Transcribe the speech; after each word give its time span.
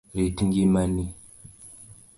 Rit 0.15 0.37
ngima 0.45 0.83
ni. 0.95 1.05